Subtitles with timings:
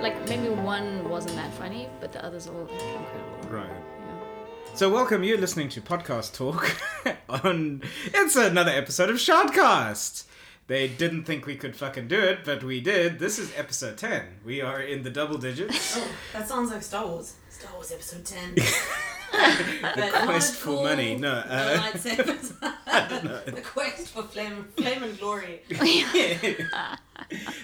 [0.00, 3.50] Like maybe one wasn't that funny, but the others all incredible.
[3.50, 3.68] Right.
[3.68, 4.74] Yeah.
[4.74, 6.74] So welcome, you're listening to Podcast Talk
[7.28, 10.24] on it's another episode of Shardcast.
[10.68, 13.18] They didn't think we could fucking do it, but we did.
[13.18, 14.22] This is episode 10.
[14.44, 15.98] We are in the double digits.
[16.00, 17.34] Oh, that sounds like Star Wars.
[17.50, 18.54] Star Wars Episode 10.
[18.54, 20.84] the But quest for all.
[20.84, 21.16] money.
[21.16, 23.44] No, No uh, lightsabers.
[23.54, 25.60] the quest for flame, flame and glory.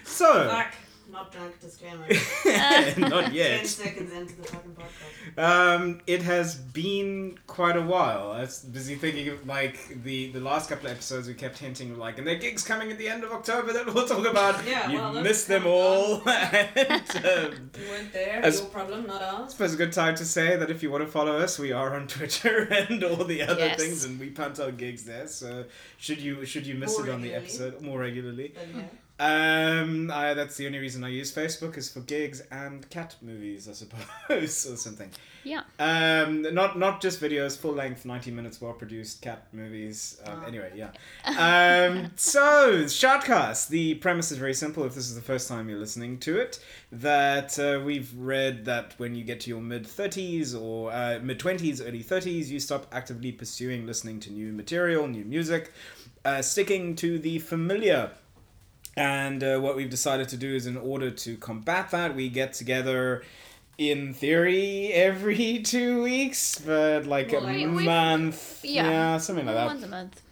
[0.05, 0.75] so, Fuck.
[1.17, 2.07] Not drunk disclaimer.
[3.11, 3.57] not yet.
[3.61, 5.43] Ten seconds into the fucking podcast.
[5.77, 8.33] Um, it has been quite a while.
[8.33, 11.27] I was busy thinking of like the the last couple of episodes.
[11.27, 14.07] We kept hinting like, and their gigs coming at the end of October that we'll
[14.07, 14.63] talk about.
[14.67, 16.23] Yeah, you well, those missed them come all.
[16.29, 18.41] and, um, You weren't there.
[18.43, 19.53] As- Your problem, not I ours.
[19.53, 21.95] suppose a good time to say that if you want to follow us, we are
[21.97, 23.81] on Twitter and all the other Yes.
[23.81, 25.27] things, and we punt our gigs there.
[25.29, 25.65] So
[25.97, 27.47] should you should you miss More it on the regularly.
[27.47, 28.53] episode more regularly?
[28.55, 28.83] Then, yeah.
[29.19, 33.67] Um, I, that's the only reason I use Facebook is for gigs and cat movies,
[33.67, 35.11] I suppose, or something.
[35.43, 35.63] Yeah.
[35.79, 40.21] Um, not not just videos, full length, ninety minutes, well produced cat movies.
[40.27, 40.47] Um, Ah.
[40.49, 40.91] Anyway, yeah.
[41.25, 43.69] Um, so Shardcast.
[43.69, 44.85] The premise is very simple.
[44.85, 46.59] If this is the first time you're listening to it,
[46.93, 51.39] that uh, we've read that when you get to your mid thirties or uh, mid
[51.39, 55.73] twenties, early thirties, you stop actively pursuing listening to new material, new music,
[56.25, 58.11] uh, sticking to the familiar.
[58.97, 62.55] And uh, what we've decided to do is, in order to combat that, we get
[62.55, 63.23] together,
[63.77, 68.65] in theory, every two weeks, but like Well, a month.
[68.65, 68.89] yeah.
[68.89, 70.23] Yeah, something like that Once a month.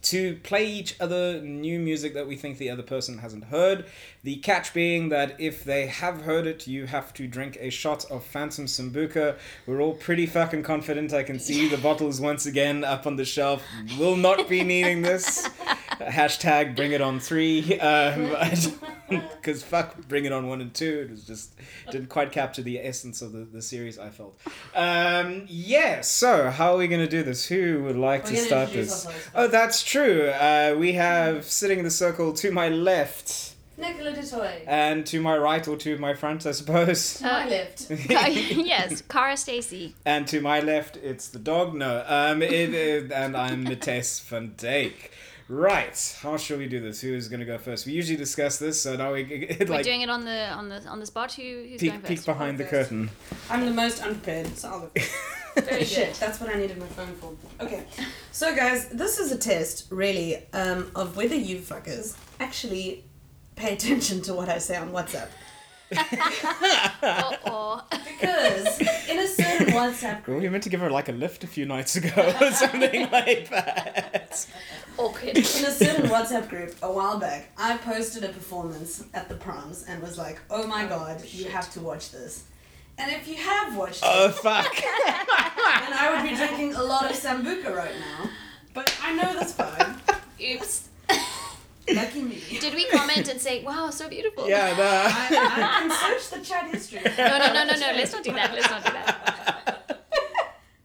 [0.00, 3.84] to play each other new music that we think the other person hasn't heard.
[4.24, 8.06] The catch being that if they have heard it, you have to drink a shot
[8.10, 9.36] of Phantom Sambuca.
[9.66, 11.12] We're all pretty fucking confident.
[11.12, 13.62] I can see the bottles once again up on the shelf.
[13.98, 15.46] Will not be needing this.
[16.00, 17.78] Hashtag bring it on three.
[17.88, 18.36] Um,
[19.36, 21.06] because fuck bring it on one and two.
[21.06, 21.54] It was just
[21.90, 23.98] didn't quite capture the essence of the, the series.
[23.98, 24.38] I felt.
[24.74, 26.02] Um, yeah.
[26.02, 27.46] So how are we gonna do this?
[27.46, 29.06] Who would like We're to start this?
[29.06, 29.30] ourselves.
[29.34, 30.28] Oh, that's true.
[30.28, 34.64] Uh, we have sitting in the circle to my left Nicola du Toit.
[34.66, 37.14] and to my right or to my front, I suppose.
[37.18, 37.90] To my Uh, left.
[38.10, 39.94] yes, Cara Stacy.
[40.04, 41.74] and to my left, it's the dog.
[41.74, 45.10] No, um, it is, and I'm Matthijs van Dijk.
[45.48, 47.00] Right, how shall we do this?
[47.00, 47.86] Who's gonna go first?
[47.86, 50.86] We usually discuss this, so now we We're like doing it on the on the
[50.86, 51.32] on the spot.
[51.32, 52.90] Who who's peek, going peek behind the First.
[52.90, 53.10] curtain.
[53.48, 55.70] I'm the most unprepared, so I'll go first.
[55.70, 57.34] Very Shit, that's what I needed my phone for.
[57.64, 57.84] Okay,
[58.30, 63.04] so guys, this is a test, really, um, of whether you fuckers actually
[63.56, 65.28] pay attention to what I say on WhatsApp.
[65.90, 67.86] Oh, oh.
[67.90, 71.46] Because in a certain WhatsApp group, we meant to give her like a lift a
[71.46, 72.10] few nights ago
[72.40, 74.46] or something like that.
[74.98, 75.36] Awkward.
[75.36, 79.84] in a certain WhatsApp group a while back, I posted a performance at the proms
[79.88, 82.44] and was like, "Oh my Oh, god, you have to watch this."
[82.98, 84.74] And if you have watched Oh it, fuck!
[84.74, 88.28] then I would be drinking a lot of sambuca right now.
[88.74, 89.96] But I know this fine.
[90.42, 90.88] Oops.
[91.94, 92.37] Lucky me.
[92.60, 94.48] Did we comment and say, "Wow, so beautiful"?
[94.48, 94.84] yeah, no.
[94.84, 97.00] I, I can search the chat history.
[97.16, 97.92] No, no, no, no, no.
[97.96, 98.52] Let's not do that.
[98.52, 99.74] Let's not do that.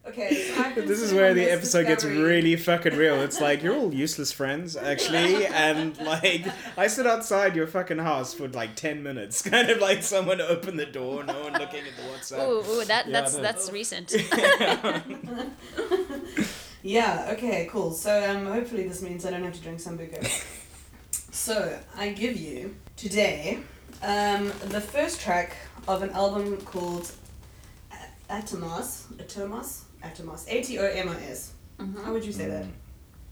[0.06, 3.20] Okay, so This is where the this episode gets really fucking real.
[3.24, 6.46] It's like you're all useless friends, actually, and like
[6.78, 10.78] I sit outside your fucking house for like ten minutes, kind of like someone opened
[10.78, 12.48] the door, no one looking at the WhatsApp.
[12.48, 14.14] Ooh, ooh, that Yeah, that's that's recent.
[16.84, 17.92] Yeah, okay, cool.
[17.92, 20.60] So um, hopefully this means I don't have to drink sambuca.
[21.34, 23.60] So I give you today
[24.04, 25.56] um, the first track
[25.88, 27.12] of an album called
[27.92, 29.06] A- Atomos.
[29.18, 29.82] Atomos?
[30.04, 30.46] Atomos.
[30.48, 31.54] A T O M O S.
[32.04, 32.66] How would you say that?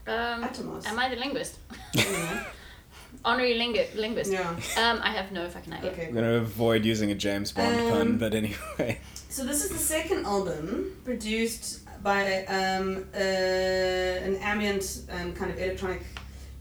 [0.06, 0.86] Um, Atomos.
[0.86, 1.58] am I the linguist?
[1.94, 2.44] Yeah.
[3.24, 4.32] Honorary lingu- linguist.
[4.32, 4.48] yeah.
[4.76, 5.90] Um, I have no fucking idea.
[5.92, 6.06] Okay.
[6.08, 8.98] I'm gonna avoid using a James Bond Um, pun, but anyway.
[9.28, 15.58] So this is the second album produced by um, uh, an ambient um, kind of
[15.58, 16.02] electronic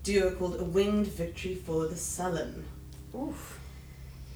[0.04, 2.66] duo called A Winged Victory for the Sullen.
[3.16, 3.60] Oof.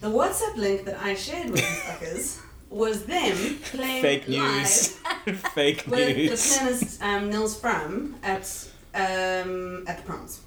[0.01, 4.99] The WhatsApp link that I shared with you fuckers was them playing Fake news.
[5.25, 6.57] live Fake with the news.
[6.57, 8.45] pianist um, Nils Frahm at
[8.93, 10.41] um, at the proms.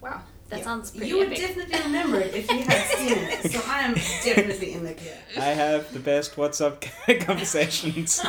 [0.00, 0.64] Wow, that Yeah.
[0.64, 1.38] sounds pretty You would epic.
[1.40, 3.52] definitely remember it if you had seen it.
[3.52, 5.18] So I am definitely in the clear.
[5.36, 6.80] I have the best WhatsApp
[7.26, 8.20] conversations.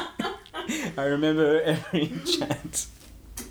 [0.97, 2.85] I remember every chat.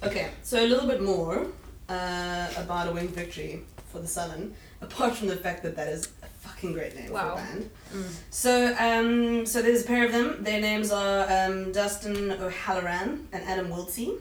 [0.03, 1.47] Okay, so a little bit more
[1.89, 3.63] uh, about a winged victory
[3.93, 7.19] for the Sullen, apart from the fact that that is a fucking great name for
[7.19, 7.71] a band.
[7.95, 8.05] Mm.
[8.31, 10.43] So, um, so there's a pair of them.
[10.43, 14.19] Their names are um, Dustin O'Halloran and Adam Wiltzie.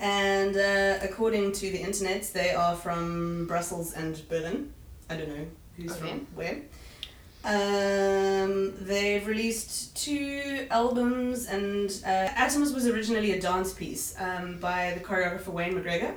[0.00, 4.72] And uh, according to the internet, they are from Brussels and Berlin.
[5.10, 5.46] I don't know
[5.76, 6.08] who's Okay.
[6.10, 6.58] from where.
[7.44, 14.92] Um, they've released two albums, and uh, Atomos was originally a dance piece um, by
[14.94, 16.14] the choreographer Wayne McGregor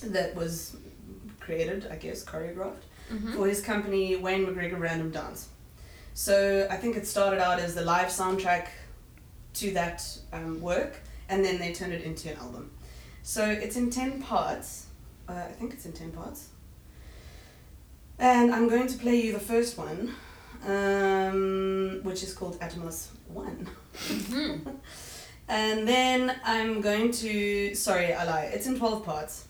[0.00, 0.76] that was
[1.40, 3.32] created, I guess, choreographed Mm-hmm.
[3.32, 5.48] for his company Wayne McGregor Random Dance.
[6.14, 8.68] So I think it started out as the live soundtrack
[9.54, 12.70] to that um, work, and then they turned it into an album.
[13.24, 14.86] So it's in 10 parts.
[15.28, 16.50] Uh, I think it's in 10 parts.
[18.20, 20.14] And I'm going to play you the first one,
[20.64, 23.68] um, which is called Atomos 1.
[23.96, 24.70] Mm-hmm.
[25.48, 27.74] And then I'm going to.
[27.74, 28.50] Sorry, I lie.
[28.54, 29.46] It's in 12 parts.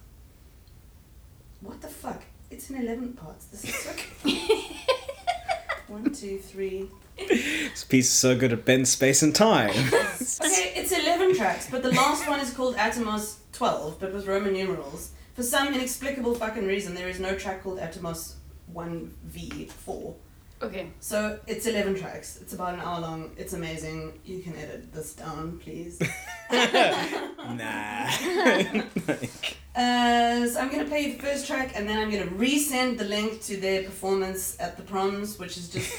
[1.60, 2.22] What the fuck?
[2.50, 3.46] It's in 11 parts.
[3.46, 3.92] This is so.
[5.88, 6.88] One, two, three.
[7.18, 9.70] This piece is so good at bend space and time.
[10.42, 14.52] Okay, it's 11 tracks, but the last one is called Atomos 12, but with Roman
[14.52, 15.10] numerals.
[15.34, 18.34] For some inexplicable fucking reason, there is no track called Atomos
[18.74, 20.14] 1v4.
[20.62, 20.90] Okay.
[21.00, 22.38] So it's 11 tracks.
[22.42, 23.30] It's about an hour long.
[23.38, 24.20] It's amazing.
[24.24, 25.98] You can edit this down, please.
[26.52, 28.10] nah.
[29.72, 33.04] Uh, so I'm gonna play you the first track, and then I'm gonna resend the
[33.04, 35.96] link to their performance at the proms, which is just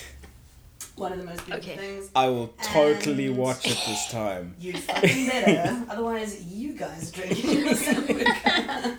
[0.98, 1.78] one of the most beautiful Okay.
[1.78, 2.10] things.
[2.14, 4.56] I will totally And- watch it this time.
[4.60, 8.98] You fucking better, otherwise you guys are drinking your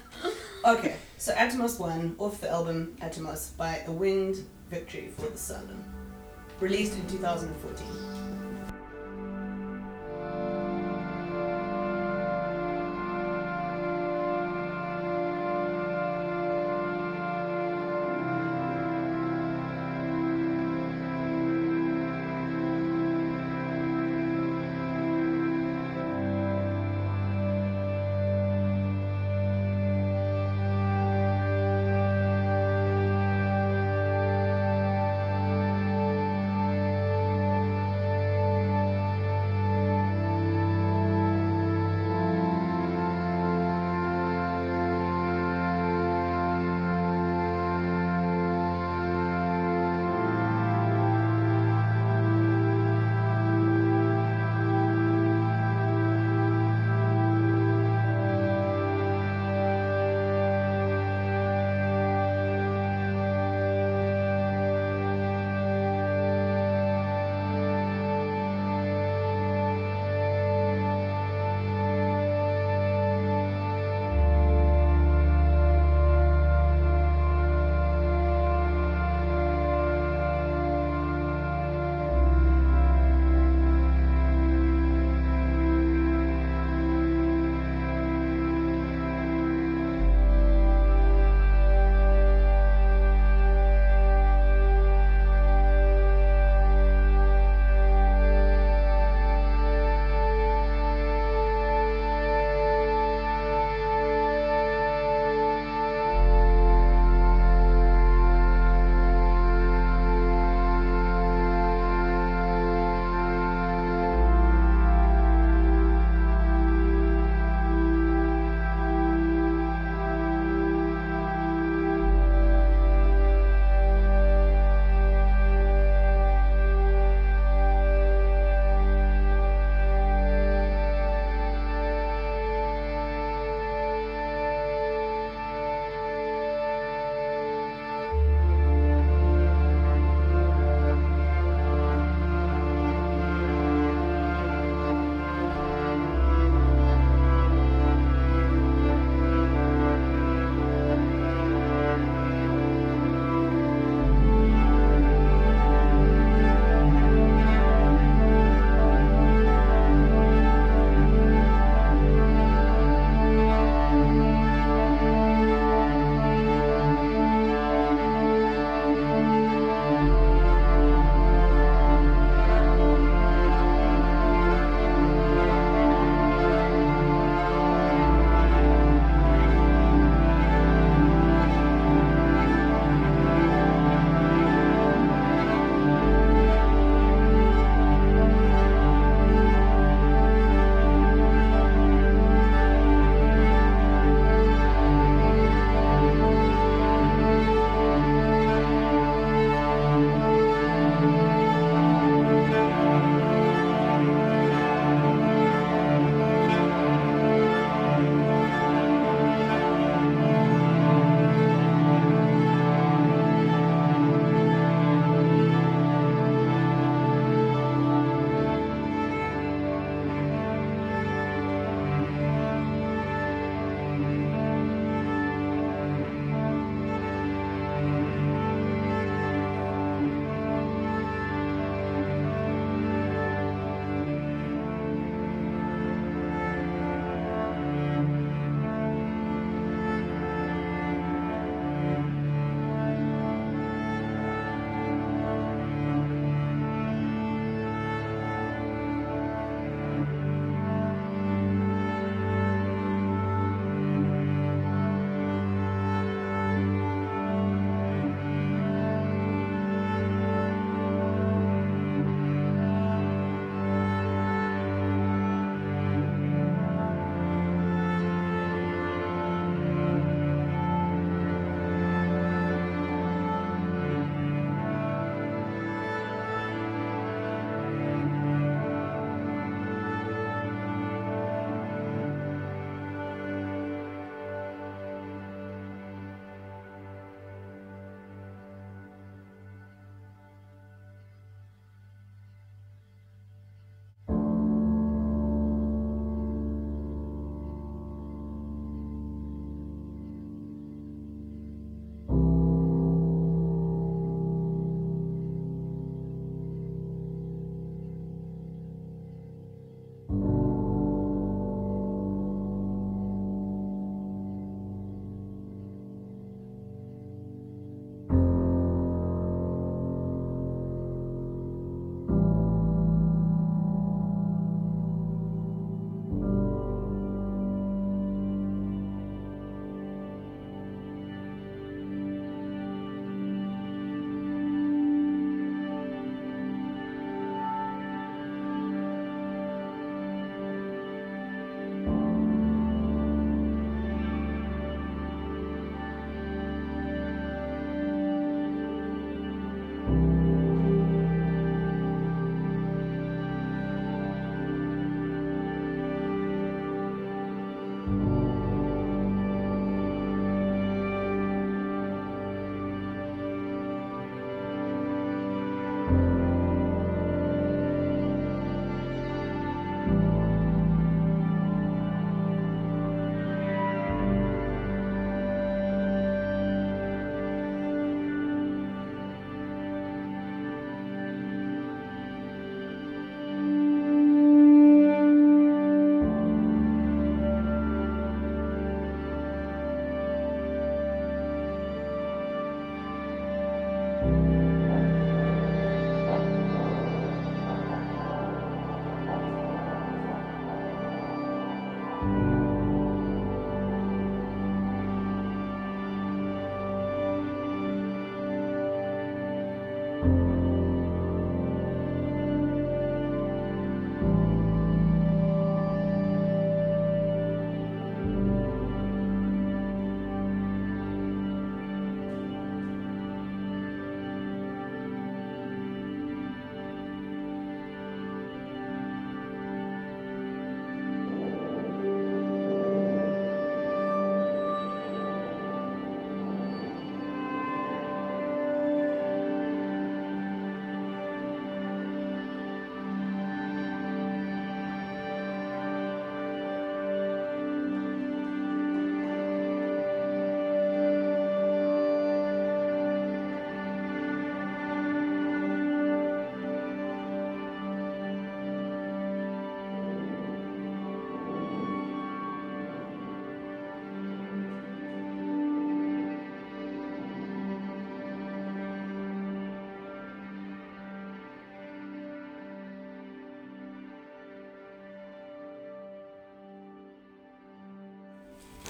[0.64, 4.38] Okay, so Atomos 1 off the album Atomos by A Winged
[4.72, 5.84] Victory for the Sullen,
[6.58, 8.51] released in 2014.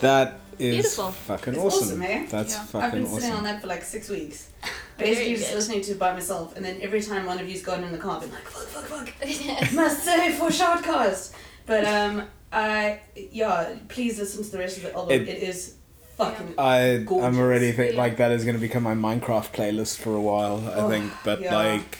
[0.02, 1.12] That is Beautiful.
[1.12, 1.88] fucking It's awesome.
[1.88, 2.26] awesome, eh?
[2.28, 2.60] That's Yeah.
[2.60, 4.48] I've fucking been sitting on that for like six weeks.
[4.98, 5.54] Very Basically, just good.
[5.56, 7.98] listening to it by myself, and then every time one of you's gone in the
[7.98, 9.72] car, I've been like, fuck, fuck, fuck.
[9.72, 11.32] Must save for shortcast.
[11.64, 15.12] But um, I yeah, please listen to the rest of the album.
[15.22, 15.76] It- it is
[16.18, 16.54] fucking.
[16.58, 17.98] I I'm already think Yeah.
[18.02, 20.58] like that is going to become my Minecraft playlist for a while.
[20.68, 21.56] I Oh, think, but yeah.
[21.56, 21.98] like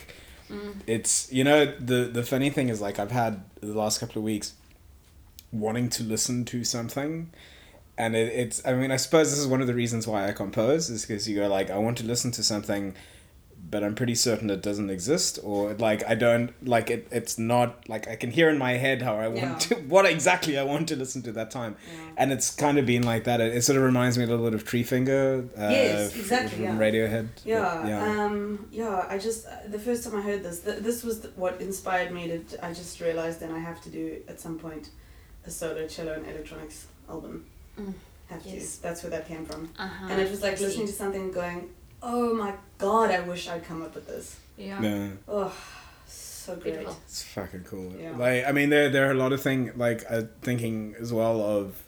[0.51, 0.75] Mm.
[0.85, 4.23] it's you know the the funny thing is like I've had the last couple of
[4.23, 4.53] weeks
[5.51, 7.31] wanting to listen to something.
[7.97, 10.31] And it, it's, I mean, I suppose this is one of the reasons why I
[10.31, 12.95] compose, is because you go, like, I want to listen to something,
[13.69, 17.87] but I'm pretty certain it doesn't exist, or, like, I don't, like, it, it's not,
[17.87, 19.55] like, I can hear in my head how I want Yeah.
[19.59, 21.75] to, what exactly I want to listen to that time.
[21.87, 21.99] Yeah.
[22.17, 23.39] And it's kind of been like that.
[23.39, 25.47] It, it sort of reminds me a little bit of Tree Finger.
[25.55, 26.79] Uh, Yes, exactly, From yeah.
[26.79, 27.27] Radiohead.
[27.35, 28.25] but Yeah, yeah.
[28.25, 29.05] um, yeah.
[29.07, 32.11] I just uh, the first time I heard this, th- this was th- what inspired
[32.11, 32.65] me to.
[32.65, 34.89] I just realized then I have to do at some point
[35.45, 37.45] a solo cello and electronics album.
[37.79, 37.93] Mm,
[38.29, 38.77] Have yes.
[38.77, 38.83] to.
[38.83, 39.69] That's where that came from.
[39.79, 40.07] Uh-huh.
[40.09, 41.69] and it was like listening to something going,
[42.01, 44.81] "Oh my god, I wish I'd come up with this." Yeah.
[44.81, 45.09] yeah.
[45.27, 45.53] Oh,
[46.07, 46.75] so great.
[46.75, 46.97] Beautiful.
[47.05, 47.93] It's fucking cool.
[47.99, 48.15] Yeah.
[48.17, 51.41] Like I mean, there there are a lot of thing like uh, thinking as well
[51.41, 51.81] of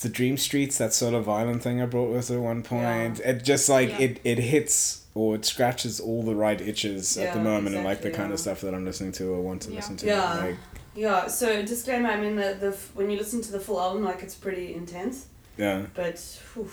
[0.00, 3.20] the Dream Streets that sort of violent thing I brought with at one point.
[3.20, 4.00] It just like Yeah.
[4.00, 7.84] it it hits or it scratches all the right itches at the Yeah, moment and
[7.84, 9.76] like the exactly, kind of stuff that I'm listening to or want to Yeah.
[9.76, 10.06] listen to.
[10.06, 10.34] Yeah.
[10.44, 10.56] Like
[10.94, 11.26] Yeah.
[11.28, 12.08] So disclaimer.
[12.10, 15.26] I mean, the the when you listen to the full album, like it's pretty intense,
[15.56, 15.86] yeah.
[15.94, 16.18] but
[16.54, 16.70] whew,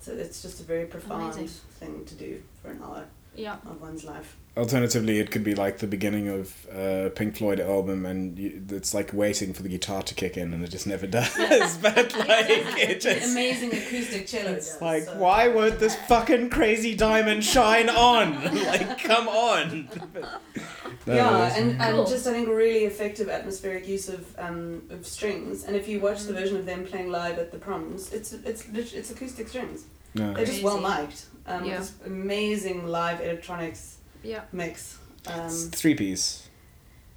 [0.00, 1.48] so it's just a very profound Amazing.
[1.78, 3.56] thing to do for an hour Yeah.
[3.66, 4.36] of one's life.
[4.56, 8.92] Alternatively, it could be like the beginning of a Pink Floyd album, and you, it's
[8.92, 11.32] like waiting for the guitar to kick in, and it just never does.
[11.82, 14.50] but like it just amazing acoustic cello.
[14.52, 18.42] It's does, like, so- why won't this fucking crazy diamond shine on?
[18.64, 19.88] like, come on.
[21.04, 22.06] But- yeah, was- and, and Cool.
[22.06, 25.62] just I think really effective atmospheric use of um, of strings.
[25.64, 26.26] And if you watch Mm.
[26.26, 29.84] the version of them playing live at the proms, it's it's it's acoustic strings.
[30.14, 30.34] no.
[30.34, 31.02] They're just well Crazy.
[31.06, 31.24] mic'd.
[31.46, 31.84] Um, Yeah.
[32.04, 34.42] Amazing live electronics Yeah.
[34.52, 34.98] mix.
[35.26, 36.48] It's Um, three piece.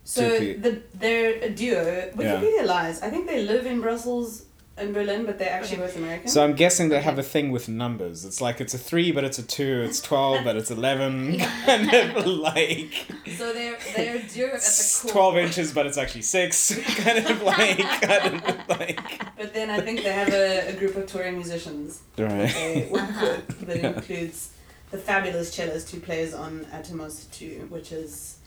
[0.04, 2.12] so Two the they're a duo.
[2.16, 3.02] Wikipedia lies.
[3.02, 4.44] I think they live in Brussels
[4.76, 6.28] and Berlin, but they're actually both American.
[6.28, 8.26] So I'm guessing they have a thing with numbers.
[8.26, 9.84] It's like it's a three, but it's a two.
[9.88, 11.38] It's twelve, but it's eleven.
[11.66, 12.92] kind of like
[13.38, 15.12] So they're they're a duo at the core.
[15.12, 16.74] twelve inches, but it's actually six.
[17.04, 19.00] Kind of like, kind of like.
[19.38, 22.02] But then I think they have a, a group of touring musicians.
[22.18, 22.52] Right.
[22.54, 24.50] They work with that includes
[24.94, 28.38] the fabulous cellist who plays on Atomos 2, which is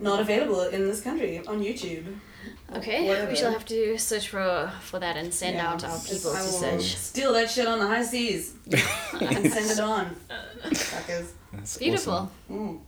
[0.00, 2.06] not available in this country on YouTube.
[2.74, 3.06] Okay.
[3.06, 3.30] Whatever.
[3.30, 5.70] We shall have to search for for that and send Yeah.
[5.70, 6.96] out our people I to search.
[6.96, 10.16] Steal that shit on the high seas and send it on.
[10.70, 11.32] Fuckers.
[11.52, 12.12] That's Beautiful.
[12.14, 12.30] awesome.
[12.50, 12.80] Mm.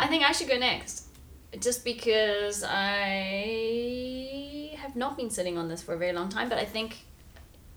[0.00, 1.04] I think I should go next.
[1.60, 6.58] Just because I have not been sitting on this for a very long time, but
[6.58, 6.96] I think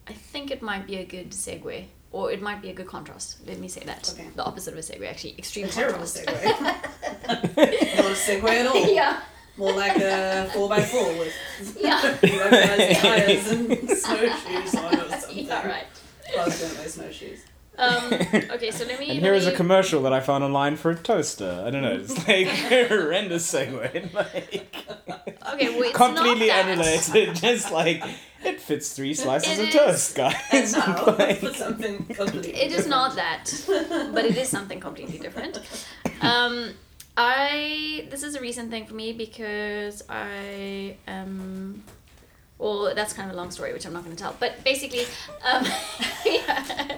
[0.07, 1.85] I think it might be a good segue.
[2.17, 3.27] Or it might be a good contrast.
[3.45, 4.01] Let me say that.
[4.13, 4.27] Okay.
[4.35, 5.35] The opposite of a segue, actually.
[5.37, 6.25] Extreme A terrible contrast.
[6.25, 6.43] segue.
[7.27, 8.93] not a segue at all.
[8.93, 9.21] yeah.
[9.57, 11.99] More like a 4x4 with Yeah.
[13.01, 15.45] tires and snowshoes on or something.
[15.45, 15.85] Yeah, right.
[16.35, 17.39] Cars don't wear snowshoes.
[17.79, 18.05] Um,
[18.55, 19.09] okay, so let me.
[19.11, 21.63] And let here is a commercial that I found online for a toaster.
[21.65, 21.91] I don't know.
[22.01, 24.13] It's like a horrendous segue.
[24.13, 24.75] Like
[25.53, 26.69] Okay, well, it's completely not that.
[26.79, 27.35] unrelated.
[27.35, 28.03] Just like
[28.47, 30.73] it fits three slices It of is- toast, guys.
[30.73, 33.43] now Like- something completely It is not that,
[34.13, 35.59] but it is something completely different.
[36.21, 36.71] Um,
[37.15, 41.83] I this is a recent thing for me because I um,
[42.59, 44.35] well that's kind of a long story which I'm not going to tell.
[44.39, 45.05] But basically,
[45.43, 45.65] um,
[46.25, 46.97] yeah.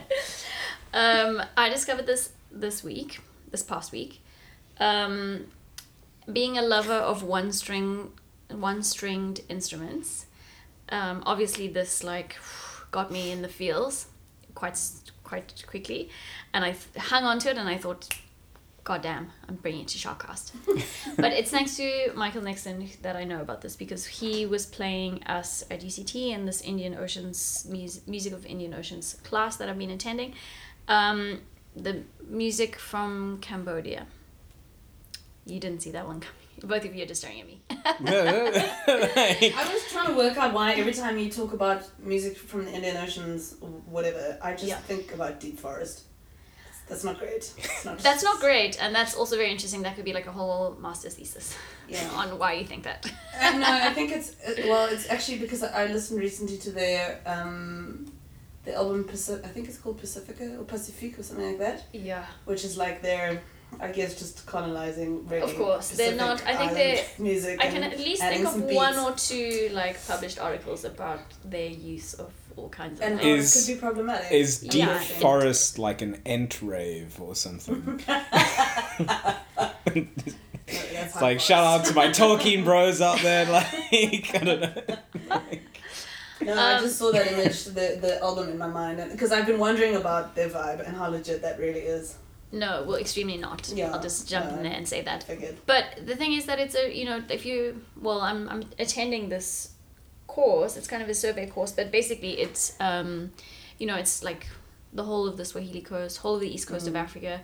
[0.94, 3.20] um, I discovered this this week,
[3.52, 4.22] this past week.
[4.80, 5.46] Um,
[6.32, 8.12] being a lover of one string,
[8.50, 10.26] one stringed instruments,
[10.92, 12.36] um, obviously this like
[12.92, 14.08] got me in the feels
[14.56, 14.78] quite
[15.24, 16.10] quite quickly,
[16.54, 18.10] and I th- hung on to it, and I thought,
[18.84, 20.52] God damn, I'm bringing it to Shockcast.
[21.18, 25.24] but it's thanks to Michael Nixon that I know about this because he was playing
[25.26, 29.78] us at UCT in this Indian Oceans mus- music of Indian Oceans class that I've
[29.78, 30.34] been attending.
[30.88, 31.42] Um,
[31.76, 34.08] the music from Cambodia.
[35.46, 36.39] You didn't see that one coming.
[36.64, 37.62] Both of you are just staring at me.
[37.70, 42.66] Like- I was trying to work out why every time you talk about music from
[42.66, 44.78] the Indian Oceans, or whatever, I just Yeah.
[44.78, 46.04] think about Deep Forest.
[46.88, 47.54] That's not great.
[47.58, 49.84] It's not That's not great, and that's also very interesting.
[49.84, 51.56] That could be like a whole master's thesis
[51.88, 52.10] Yeah.
[52.16, 53.06] on why you think that.
[53.40, 54.88] Uh, no, I think it's uh, well.
[54.88, 58.12] It's actually because I listened recently to their um,
[58.66, 59.46] the album Pacific.
[59.46, 62.26] I think it's called Pacifica or Pacific or something like that, Yeah.
[62.46, 63.42] which is like their,
[63.80, 65.28] I guess, just colonizing.
[65.28, 67.60] Really Of course, they're not- I think island they're- music.
[67.64, 71.22] I can and at least think of some one or two like published articles about
[71.46, 73.56] their use of all kinds of And things.
[73.56, 74.32] Is- it could be problematic.
[74.32, 75.00] Is deep Yeah.
[75.00, 78.02] forest like an ent rave or something?
[79.86, 83.46] it's like shout out to my Tolkien bros out there.
[83.52, 84.74] Like I don't know.
[86.42, 89.46] No, I Um, just saw that image, the the album in my mind, because I've
[89.46, 92.16] been wondering about their vibe and how legit that really is.
[92.52, 93.72] No, well, extremely not.
[93.74, 95.24] Yeah, I'll just jump in there and say that.
[95.24, 95.58] figured.
[95.66, 99.30] But the thing is that it's a you know if you well I'm I'm attending
[99.30, 99.74] this
[100.28, 100.78] course.
[100.78, 103.32] It's kind of a survey course, but basically it's um,
[103.78, 104.48] you know it's like
[104.94, 107.42] the whole of the Swahili coast, whole of the east coast of Africa,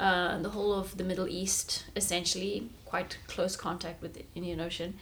[0.00, 4.94] uh, the whole of the Middle East, essentially quite close contact with the Indian Ocean,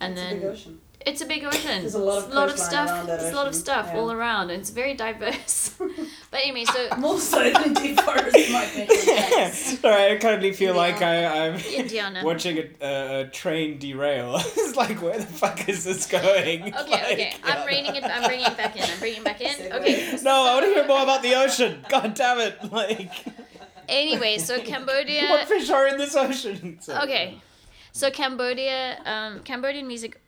[0.00, 0.78] and It's then.
[1.06, 1.80] It's a big ocean.
[1.82, 2.88] There's a lot of It's lot of stuff.
[2.90, 3.98] around that There's a lot of stuff yeah.
[3.98, 5.74] all around, and it's very diverse.
[6.30, 9.78] but anyway, so More so than deep forest might make sense.
[9.80, 12.22] Sorry, I currently feel like I, I'm Indiana.
[12.24, 14.36] watching a, a, a train derail.
[14.38, 16.74] it's like, where the fuck is this going?
[16.74, 17.34] Okay, Like, okay.
[17.44, 18.04] I'm reining it.
[18.04, 18.82] I'm bringing it back in.
[18.82, 19.72] I'm bringing it back in.
[19.72, 20.18] Okay.
[20.22, 21.84] No, I want to hear more about the ocean.
[21.88, 22.72] God damn it!
[22.72, 23.12] Like,
[23.88, 25.28] Anyway, so Cambodia.
[25.28, 26.78] what fish are in this ocean?
[26.80, 27.02] Sorry.
[27.04, 27.38] Okay,
[27.92, 30.18] so Cambodia, um, Cambodian music,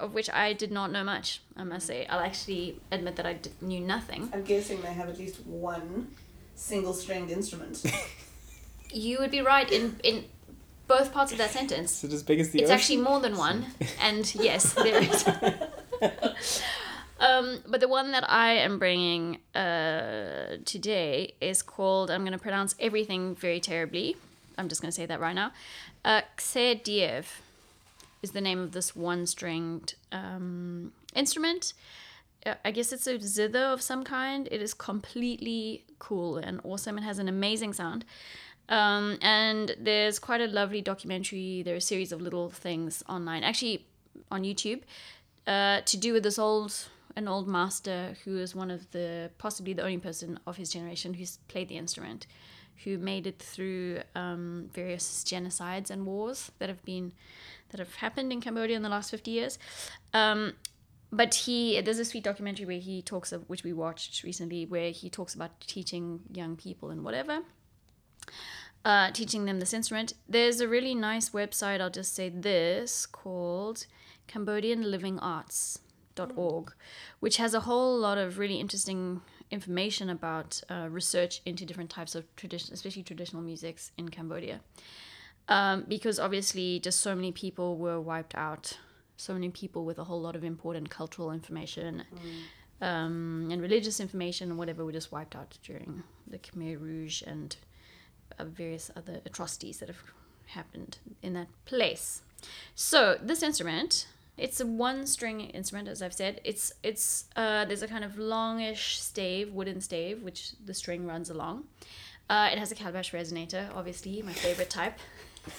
[0.00, 1.40] of which I did not know much.
[1.56, 4.28] I must say, I'll actually admit that I d- knew nothing.
[4.32, 6.08] I'm guessing they have at least one
[6.54, 7.82] single stringed instrument.
[8.94, 10.24] You would be right in in
[10.86, 12.04] both parts of that sentence.
[12.04, 12.74] Is it as big as the It's ocean?
[12.78, 13.64] actually more than one,
[13.98, 15.24] and yes, there is.
[17.20, 22.10] um, but the one that I am bringing uh, today is called.
[22.10, 24.16] I'm going to pronounce everything very terribly.
[24.58, 25.52] I'm just going to say that right now.
[26.04, 27.24] Uh, Kse Diev
[28.22, 31.74] is the name of this one-stringed um, instrument.
[32.46, 34.48] Uh, I guess it's a zither of some kind.
[34.50, 36.98] It is completely cool and awesome.
[36.98, 38.04] It has an amazing sound.
[38.68, 41.62] Um, and there's quite a lovely documentary.
[41.62, 43.86] There are a series of little things online, actually
[44.30, 44.82] on YouTube,
[45.46, 49.74] uh, to do with this old an old master who is one of the possibly
[49.74, 52.26] the only person of his generation who's played the instrument,
[52.84, 57.12] who made it through um, various genocides and wars that have been
[57.70, 59.58] that have happened in Cambodia in the last fifty years.
[60.12, 60.54] Um,
[61.12, 64.90] but he there's a sweet documentary where he talks of which we watched recently where
[64.90, 67.42] he talks about teaching young people and whatever
[68.84, 73.86] uh, teaching them this instrument there's a really nice website i'll just say this called
[74.26, 76.72] cambodianlivingarts.org
[77.20, 79.20] which has a whole lot of really interesting
[79.52, 84.60] information about uh, research into different types of tradition especially traditional musics in cambodia.
[85.48, 88.78] Um, because obviously just so many people were wiped out.
[89.16, 92.02] So many people with a whole lot of important cultural information
[92.80, 97.56] um, and religious information and whatever were just wiped out during the Khmer Rouge and
[98.38, 100.02] uh, various other atrocities that have
[100.46, 102.22] happened in that place.
[102.74, 104.06] So this instrument,
[104.38, 106.40] it's a one-string instrument, as I've said.
[106.44, 111.30] It's it's uh, there's a kind of longish stave, wooden stave, which the string runs
[111.30, 111.64] along.
[112.30, 114.98] Uh, it has a calabash resonator, obviously my favorite type.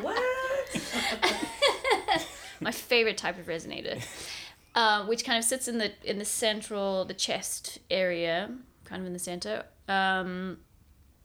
[0.00, 0.20] what?
[2.60, 4.02] my favorite type of resonator,
[4.74, 8.50] uh, which kind of sits in the in the central, the chest area,
[8.84, 10.58] kind of in the center, um,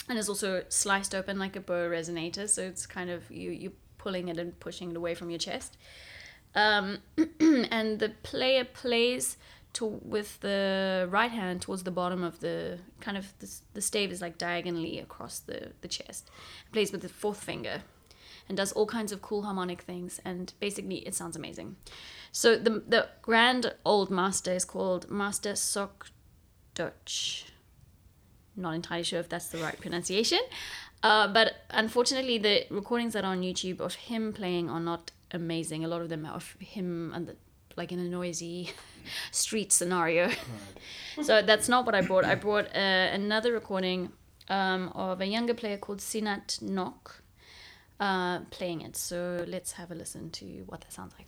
[0.09, 2.47] and is also sliced open like a bow resonator.
[2.47, 5.75] So it's kind of you you pulling it and pushing it away from your chest,
[6.57, 6.97] um,
[7.71, 9.37] and the player plays.
[9.73, 14.11] To, with the right hand towards the bottom of the kind of the, the stave
[14.11, 16.31] is like diagonally across the, the chest.
[16.71, 17.83] Plays with the fourth finger
[18.47, 21.75] and does all kinds of cool harmonic things and basically it sounds amazing
[22.31, 26.09] so the the grand old master is called master Sok
[26.73, 27.45] Duch
[28.55, 30.39] not entirely sure if that's the right pronunciation
[31.03, 35.83] uh, but unfortunately the recordings that are on youtube of him playing are not amazing
[35.83, 37.35] a lot of them are of him and the,
[37.75, 38.71] like in a noisy
[39.31, 40.29] street scenario
[41.21, 44.11] so that's not what i brought i brought uh, another recording
[44.49, 47.21] um, of a younger player called Sinat Nhok
[47.99, 48.95] uh, playing it.
[48.95, 51.27] So let's have a listen to what that sounds like.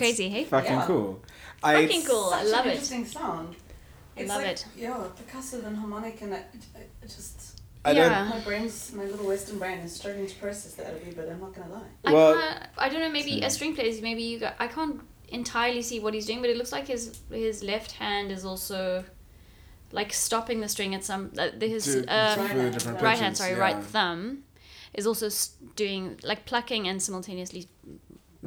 [0.00, 0.44] Crazy, hey?
[0.44, 0.86] Fucking Yeah.
[0.86, 1.22] cool.
[1.62, 2.30] I, Fucking cool.
[2.38, 2.74] I Such love an it.
[2.74, 3.56] interesting sound.
[4.16, 4.66] It's love like, it.
[4.76, 8.08] Yeah, percussive and harmonic, and it, it, it just I Yeah.
[8.08, 8.28] don't.
[8.28, 11.28] my brain's my little Western brain is struggling to process that a wee bit.
[11.30, 11.90] I'm not gonna lie.
[12.04, 13.10] I Well- can't, I don't know.
[13.10, 13.88] Maybe So- a string player.
[13.88, 14.38] Is maybe you.
[14.38, 17.92] Got, I can't entirely see what he's doing, but it looks like his his left
[17.92, 19.04] hand is also
[19.92, 21.32] like stopping the string at some.
[21.38, 23.02] Uh, his to- uh, Right hand.
[23.02, 23.58] right hand, sorry, yeah.
[23.66, 24.44] right thumb,
[24.92, 25.28] is also
[25.76, 27.68] doing like plucking and simultaneously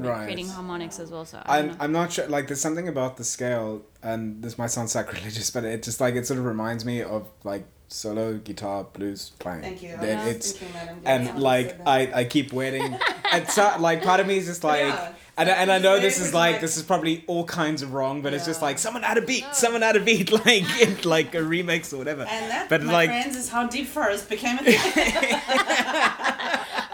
[0.03, 0.23] like, Right.
[0.25, 1.25] creating harmonics as well.
[1.25, 1.77] So I don't I'm.
[1.81, 2.27] I'm not sure.
[2.27, 6.15] Like, there's something about the scale, and this might sound sacrilegious, but it just like
[6.15, 9.61] it sort of reminds me of like solo guitar blues playing.
[9.61, 9.95] Thank you.
[9.99, 10.89] I it's thinking that.
[10.89, 11.87] I'm glad and like.
[11.87, 12.97] I, I keep waiting.
[13.31, 15.13] and so, like part of me is just like, Yeah.
[15.37, 18.21] and, and I know this is like like- this is probably all kinds of wrong,
[18.21, 19.53] but it's just like someone add a beat, No.
[19.53, 22.23] someone add a beat, like in like a remix or whatever.
[22.23, 24.77] And that, But, my like- friends, is how Deep Forest became a thing.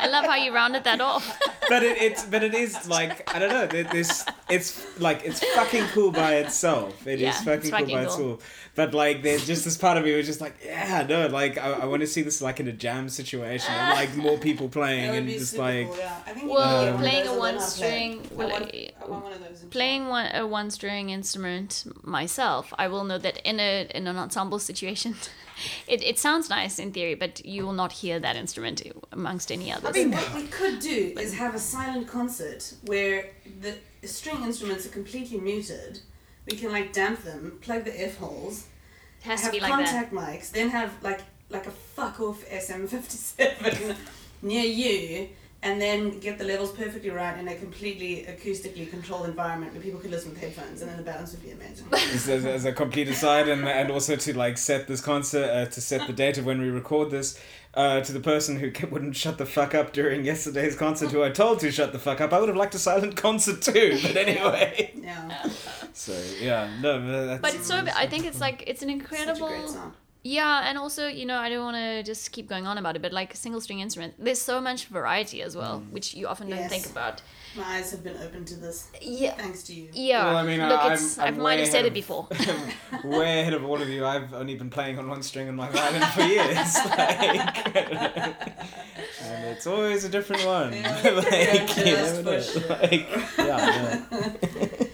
[0.02, 1.40] I love how you rounded that off.
[1.70, 3.66] But it, it's but it is like I don't know.
[3.84, 7.06] This it's like it's fucking cool by itself.
[7.08, 8.34] It is Yeah, fucking, it's cool fucking by cool.
[8.34, 8.66] itself.
[8.76, 11.72] But like, there's just this part of me was just like, yeah, no, like I,
[11.72, 15.16] I want to see this like in a jam situation, and like more people playing
[15.16, 15.88] and be just like.
[15.88, 16.16] cool, yeah.
[16.26, 18.20] I think you Well, can get one playing a one learn how to play.
[18.20, 19.26] string, I want, I- I want
[19.74, 19.98] one of those.
[19.98, 24.08] in Playing one a one string instrument myself, I will know that in a in
[24.08, 25.16] an ensemble situation,
[25.88, 29.72] it, it sounds nice in theory, but you will not hear that instrument amongst any
[29.72, 29.96] others.
[29.96, 33.76] I mean, what we could do is have a silent concert where the
[34.08, 36.02] string instruments are completely muted.
[36.50, 38.68] We can like damp them, plug the f holes,
[39.20, 39.86] it has to have be like that.
[39.86, 43.96] contact mics, then have like like a fuck off SM57
[44.42, 45.30] near you,
[45.62, 50.00] and then get the levels perfectly right in a completely acoustically controlled environment where people
[50.00, 51.86] could listen with headphones, and then the balance would be amazing.
[51.92, 55.66] As, as, as a complete aside, and and also to like set this concert, uh,
[55.66, 57.40] to set the date of when we record this,
[57.74, 61.24] uh, to the person who ke- wouldn't shut the fuck up during yesterday's concert, who
[61.24, 64.00] I told to shut the fuck up, I would have liked a silent concert too.
[64.10, 65.46] But anyway, yeah,
[65.94, 67.42] so yeah, no, but that's.
[67.42, 67.84] But it's so.
[67.96, 69.94] I think it's like it's an such a incredible.
[70.24, 70.44] Great song.
[70.60, 73.02] Yeah, and also you know I don't want to just keep going on about it,
[73.02, 75.92] but like single string instrument, there's so much variety as well, mm.
[75.92, 77.22] which you often don't think about.
[77.58, 79.34] My eyes have been open to this Yeah.
[79.34, 79.90] thanks to you.
[79.92, 80.26] Yeah.
[80.26, 82.28] Well, I mean, look, I'm- it's, I'm I've might have said ahead it of- before.
[83.04, 84.06] way ahead of all of you.
[84.06, 86.78] I've only been playing on one string on my violin for years.
[86.90, 87.76] Like,
[89.24, 90.74] and it's always a different one.
[90.74, 91.02] Yeah.
[91.04, 92.42] like, you Just never know.
[92.42, 92.70] for sure.
[92.70, 94.06] Like, yeah,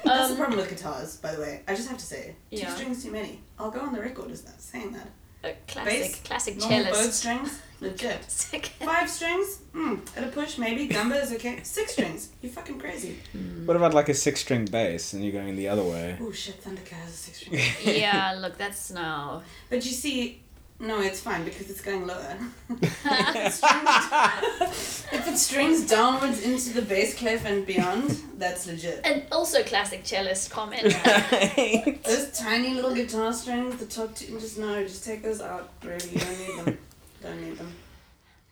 [0.05, 1.61] That's the Um, problem with guitars, by the way.
[1.67, 2.73] I just have to say, two Yeah.
[2.75, 3.41] strings too many.
[3.59, 5.09] I'll go on the record as that saying that.
[5.43, 7.13] a classic, Bass, classic Normal bow cellist.
[7.19, 8.31] strings, legit.
[8.31, 8.65] Sick.
[8.79, 10.87] Five strings, hmm, at a push maybe.
[10.87, 11.59] Gamba is okay.
[11.61, 13.19] Six strings, you fucking crazy.
[13.65, 16.17] What about like a six string bass and you're going the other way?
[16.19, 17.61] Oh shit, Thundercat has a six string.
[17.83, 19.43] yeah, look, that's now.
[19.69, 20.41] but you see,
[20.79, 22.37] no, it's fine because it's going lower.
[22.69, 28.99] if, it strings, if it strings downwards into the bass clef and beyond, that's legit.
[29.05, 30.83] And also classic cellist comment.
[32.03, 35.69] Those tiny little guitar strings, the top two, just no, just take those out.
[35.81, 36.77] Really, you don't need them.
[37.23, 37.73] Don't need them.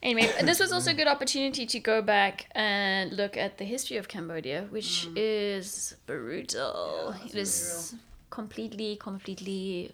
[0.01, 3.95] Anyway, this was also a good opportunity to go back and look at the history
[3.97, 5.13] of Cambodia, which mm.
[5.15, 7.15] is brutal.
[7.19, 7.95] Yeah, it's is
[8.29, 9.93] completely, completely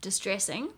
[0.00, 0.68] distressing.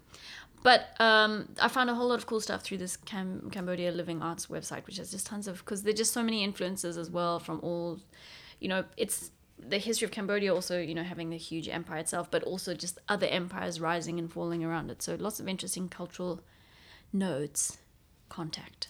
[0.64, 4.22] But um, I found a whole lot of cool stuff through this Cam- Cambodia Living
[4.22, 7.38] Arts website, which has just tons of because there's just so many influences as well
[7.38, 8.00] from all,
[8.60, 12.30] you know, it's the history of Cambodia also, you know, having the huge empire itself,
[12.30, 15.02] but also just other empires rising and falling around it.
[15.02, 16.40] So lots of interesting cultural
[17.12, 17.76] nodes
[18.30, 18.88] contact.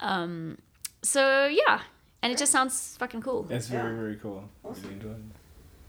[0.00, 0.56] Um,
[1.02, 1.82] so yeah,
[2.22, 3.42] and it just sounds fucking cool.
[3.42, 4.00] That's very, Yeah.
[4.00, 4.48] very cool.
[4.64, 4.84] Awesome.
[4.84, 5.32] Really enjoyed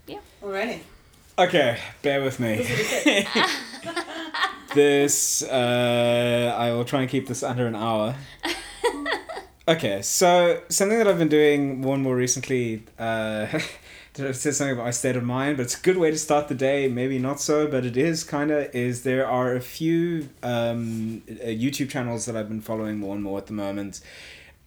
[0.08, 0.20] it.
[0.42, 0.80] Alrighty.
[1.38, 2.64] Okay, bear with me.
[4.76, 8.16] this, uh, I will try and keep this under an hour.
[9.66, 13.48] Okay, so something that I've been doing more and more recently, uh,
[14.18, 16.50] it says something about my state of mind, but it's a good way to start
[16.50, 16.90] the day.
[16.90, 18.76] Maybe not so, but it is kind of.
[18.76, 23.24] Is there are a few um, uh, YouTube channels that I've been following more and
[23.24, 24.02] more at the moment.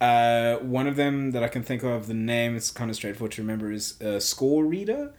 [0.00, 3.32] Uh, one of them that I can think of, the name it's kind of straightforward
[3.32, 5.12] to remember, is uh, Score Reader,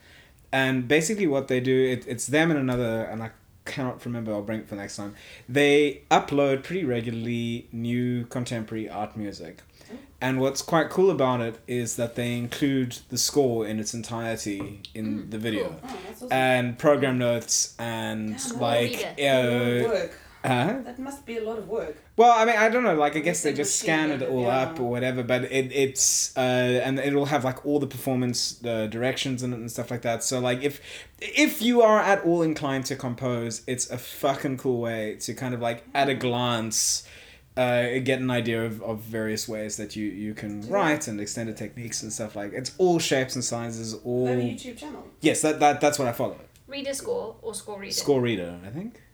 [0.52, 3.30] and basically what they do, it, it's them and another, and I
[3.64, 4.32] cannot remember.
[4.32, 5.14] I'll bring it for next time.
[5.48, 9.58] They upload pretty regularly new contemporary art music.
[10.20, 14.80] And what's quite cool about it is that they include the score in its entirety
[14.92, 15.76] in the video.
[15.82, 16.28] Oh, awesome.
[16.32, 20.18] And program notes and Yeah, like A uh, work.
[20.42, 21.96] uh That must be a lot of work.
[22.18, 22.94] Well, I mean, I don't know.
[22.94, 24.58] Like, I guess they just machine scan it all yeah.
[24.62, 25.22] up or whatever.
[25.22, 26.40] But it it's uh,
[26.86, 30.22] and it'll have like all the performance uh, directions in it and stuff like that.
[30.22, 30.80] So like, if
[31.20, 35.54] if you are at all inclined to compose, it's a fucking cool way to kind
[35.54, 37.06] of like at a glance.
[37.56, 41.56] uh, get an idea of, of various ways that you, you can write and extended
[41.56, 45.02] techniques and stuff like it's all shapes and sizes all They a YouTube channel.
[45.20, 46.36] yes that, that that's what I follow
[46.68, 47.94] Reader score or score reader.
[47.94, 49.07] score reader I think Okay.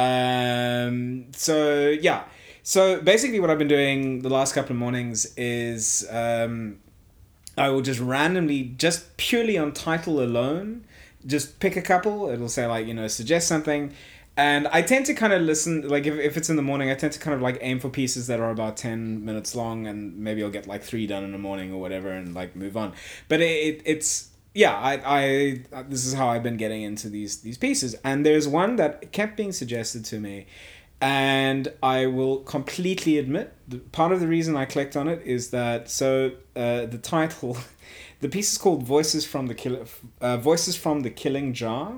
[0.00, 2.24] Um, so yeah.
[2.62, 6.78] So basically, what I've been doing the last couple of mornings is um,
[7.58, 10.86] I will just randomly, just purely on title alone,
[11.26, 12.30] just pick a couple.
[12.30, 13.92] It'll say like you know suggest something,
[14.38, 15.86] and I tend to kind of listen.
[15.86, 17.90] Like if, if it's in the morning, I tend to kind of like aim for
[17.90, 21.32] pieces that are about ten minutes long, and maybe I'll get like three done in
[21.32, 22.94] the morning or whatever, and like move on.
[23.28, 27.40] But it, it it's yeah, I, I this is how I've been getting into these
[27.42, 30.46] these pieces, and there's one that kept being suggested to me,
[31.00, 35.50] and I will completely admit the, part of the reason I clicked on it is
[35.50, 37.58] that so uh, the title,
[38.20, 39.84] the piece is called Voices from the Kill,
[40.20, 41.94] uh, Voices from the Killing Jar,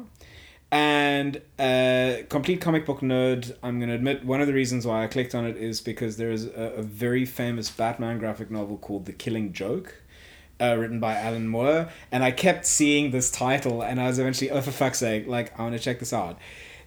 [0.70, 3.57] and uh, complete comic book nerd.
[3.62, 6.30] I'm gonna admit one of the reasons why I clicked on it is because there
[6.30, 10.01] is a, a very famous Batman graphic novel called The Killing Joke
[10.63, 14.51] uh, written by Alan Moore, and I kept seeing this title, and I was eventually,
[14.51, 16.39] oh for fuck's sake, like I want to check this out.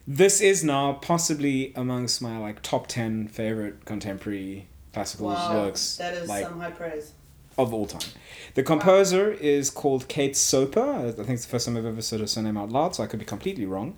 [0.08, 6.14] This is now possibly amongst my like top ten favorite contemporary classical Wow, works, that
[6.14, 7.12] is like some high praise.
[7.58, 8.10] of all time.
[8.54, 11.08] The composer is called Kate Soper.
[11.08, 13.08] I think it's the first time I've ever said her surname out loud, so I
[13.08, 13.98] could be completely wrong.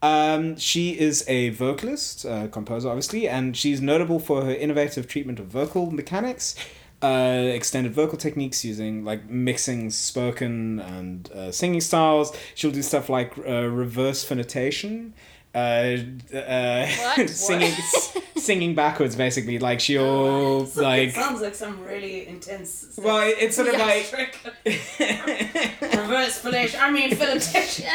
[0.00, 5.40] Um, she is a vocalist, uh, composer, obviously, and she's notable for her innovative treatment
[5.40, 6.54] of vocal mechanics,
[7.02, 12.36] uh, extended vocal techniques using like mixing spoken and uh, singing styles.
[12.54, 15.14] She'll do stuff like uh, reverse phonitation.
[15.54, 15.96] Uh,
[16.36, 17.28] uh, What?
[17.48, 17.72] singing,
[18.36, 19.58] singing backwards, basically.
[19.58, 22.94] Like she'll So like it sounds like some really intense.
[22.98, 24.12] well, it- it's sort of like.
[25.00, 26.80] reverse phonation.
[26.80, 27.86] I mean phonation.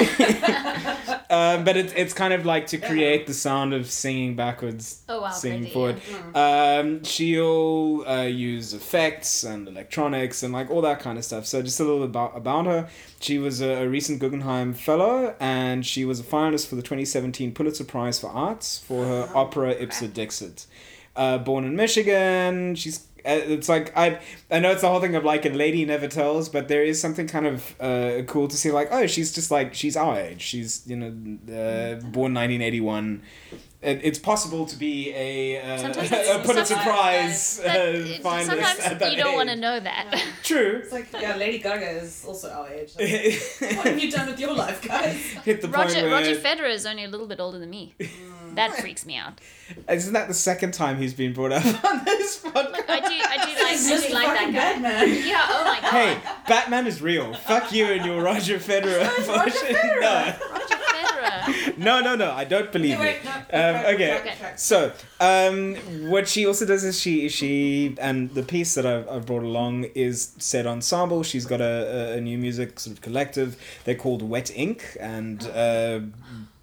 [1.30, 5.22] um, but it's it's kind of like to create the sound of singing backwards, Oh,
[5.22, 6.02] wow, singing crazy, forward.
[6.36, 11.46] Um, she'll uh, use effects and electronics and like all that kind of stuff.
[11.46, 12.90] So just a little about about her.
[13.24, 17.86] She was a, recent Guggenheim Fellow, and she was a finalist for the 2017 Pulitzer
[17.86, 20.66] Prize for Arts for her oh, opera Ipsa Dixit.
[21.16, 24.20] Uh, born in Michigan, she's uh, it's like I
[24.52, 27.00] I know it's the whole thing of like a lady never tells, but there is
[27.00, 30.42] something kind of uh, cool to see like oh she's just like she's our age.
[30.42, 32.12] She's you know uh, mm-hmm.
[32.12, 33.22] born 1981
[33.84, 37.70] and it's possible to be a, uh, a Pulitzer Prize uh,
[38.22, 38.46] finalist.
[38.46, 40.08] Sometimes you don't want to know that.
[40.12, 40.22] Yeah.
[40.44, 40.82] True.
[40.84, 42.94] It's like yeah, Lady Gaga is also our age.
[43.64, 45.16] Like, what have you done with your life, guys?
[45.16, 46.12] Hit the Roger, point where...
[46.12, 47.94] Roger Federer is only a little bit older than me.
[48.56, 49.40] That freaks me out.
[49.90, 52.54] Isn't that the second time he's been brought up on this podcast?
[52.54, 54.52] Look, I do, I do like, really like that guy.
[54.52, 55.24] Batman.
[55.26, 55.46] Yeah.
[55.50, 55.92] Oh my god.
[55.92, 56.18] Hey,
[56.48, 57.34] Batman is real.
[57.34, 59.08] Fuck you and your Roger Federer.
[59.28, 60.02] Roger Federer.
[60.02, 60.36] No.
[60.52, 60.83] Roger
[61.78, 62.32] no, no, no.
[62.32, 63.26] I don't believe Okay, it.
[63.26, 64.54] no, Um, backtrack, okay.
[64.58, 65.76] So, um,
[66.10, 69.86] what she also does is she she and the piece that I've, I've brought along
[69.96, 71.24] is said ensemble.
[71.24, 73.56] She's got a, a, a new music sort of collective.
[73.86, 76.06] They're called Wet Ink and uh, p-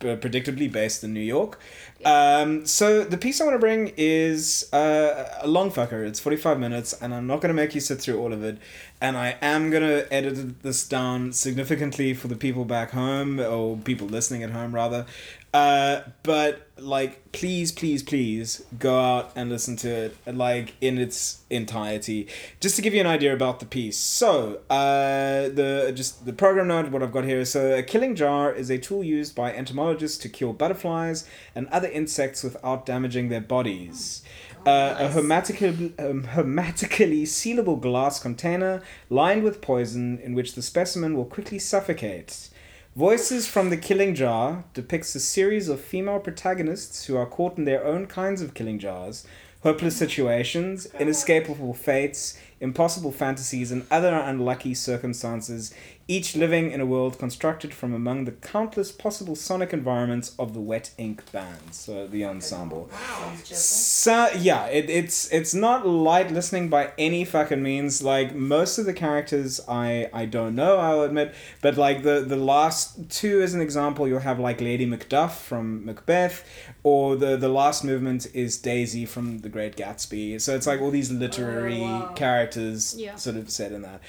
[0.01, 1.59] predictably based in New York.
[2.05, 6.07] Um, so the piece I want to bring is uh, a long fucker.
[6.07, 8.43] It's forty five minutes, and I'm not going to make you sit through all of
[8.43, 8.59] it.
[9.03, 13.77] And I am going to edit this down significantly for the people back home or
[13.79, 15.07] people listening at home rather.
[15.53, 21.43] Uh, but like, please, please, please go out and listen to it like in its
[21.51, 22.29] entirety,
[22.61, 23.97] just to give you an idea about the piece.
[23.97, 26.91] So, uh, the just the program note.
[26.91, 30.19] What I've got here is so a killing jar is a tool used by entomologists
[30.19, 34.23] to kill butterflies and other insects without damaging their bodies.
[34.67, 41.17] Uh, a hermetically, um, hermetically sealable glass container lined with poison in which the specimen
[41.17, 42.51] will quickly suffocate.
[42.97, 47.65] Voices from the Killing Jar depicts a series of female protagonists who are caught in
[47.65, 49.25] their own kinds of killing jars,
[49.63, 55.73] hopeless situations, inescapable fates, impossible fantasies, and other unlucky circumstances,
[56.17, 60.61] each living in a world constructed from among the countless possible sonic environments of the
[60.71, 62.91] Wet Ink Band, so the ensemble.
[62.93, 63.67] Sounds just
[64.05, 68.03] So yeah, it, it's it's not light listening by any fucking means.
[68.03, 70.77] Like most of the characters, I I don't know.
[70.79, 74.87] I'll admit, but like the the last two, as an example, you'll have like Lady
[74.87, 76.37] Macduff from Macbeth,
[76.83, 80.41] or the the last movement is Daisy from The Great Gatsby.
[80.41, 82.13] So it's like all these literary Oh, wow.
[82.15, 83.15] characters Yeah.
[83.17, 84.01] sort of set in that.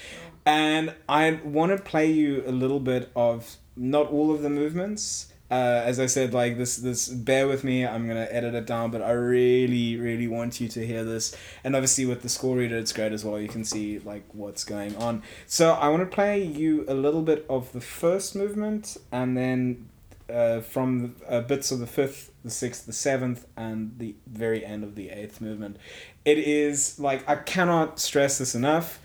[0.44, 5.32] And I want to play you a little bit of not all of the movements.
[5.50, 7.08] Uh, as I said, like this, this.
[7.08, 7.86] Bear with me.
[7.86, 11.36] I'm gonna edit it down, but I really, really want you to hear this.
[11.62, 13.38] And obviously, with the score reader, it's great as well.
[13.38, 15.22] You can see like what's going on.
[15.46, 19.90] So I want to play you a little bit of the first movement, and then
[20.32, 24.82] uh, from uh, bits of the fifth, the sixth, the seventh, and the very end
[24.82, 25.76] of the eighth movement.
[26.24, 29.00] It is like I cannot stress this enough.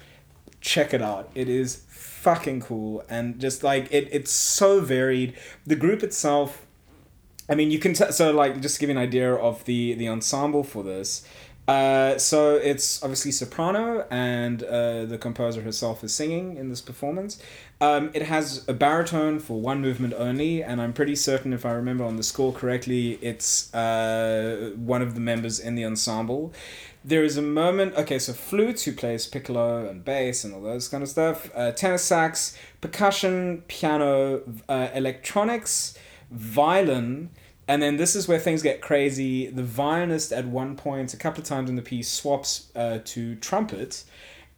[0.67, 1.29] Check it out.
[1.33, 4.09] It is fucking cool and just like it.
[4.11, 5.33] It's so varied.
[5.65, 6.65] The group itself.
[7.49, 10.09] I mean, you can t- so like just give you an idea of the the
[10.09, 11.25] ensemble for this.
[11.67, 17.39] Uh, so it's obviously soprano, and uh, the composer herself is singing in this performance.
[17.81, 21.71] Um, it has a baritone for one movement only, and I'm pretty certain, if I
[21.71, 26.53] remember on the score correctly, it's uh, one of the members in the ensemble.
[27.07, 30.89] There is a moment, okay, so flute, who plays piccolo and bass and all those
[30.89, 35.97] kind of stuff, uh, tenor sax, percussion, piano, uh, electronics,
[36.29, 37.29] violin,
[37.65, 39.47] and then this is where things get crazy.
[39.47, 43.35] The violinist at one point, a couple of times in the piece, swaps uh, to
[43.35, 44.03] trumpet.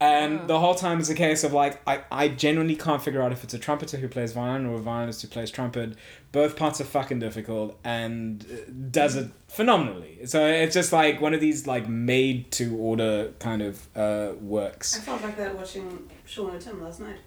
[0.01, 0.47] And Oh.
[0.47, 3.43] the whole time is a case of like, I, I genuinely can't figure out if
[3.43, 5.95] it's a trumpeter who plays violin or a violinist who plays trumpet.
[6.31, 10.25] Both parts are fucking difficult and uh, does it phenomenally.
[10.25, 14.97] So it's just like one of these like made to order kind of uh, works.
[14.97, 17.17] I felt like that watching Sean and Tim last night.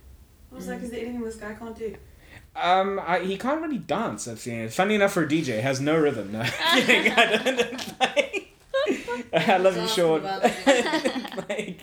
[0.51, 1.95] I was like, is there anything this guy can't do?
[2.57, 4.29] Um, I, he can't really dance.
[4.29, 4.73] I've seen it.
[4.73, 6.33] Funny enough for a DJ, has no rhythm.
[6.33, 6.43] No,
[6.75, 7.11] kidding.
[7.13, 8.01] I don't.
[8.01, 8.55] Like,
[9.49, 10.25] I love you, Just Sean.
[10.25, 11.81] asking about like,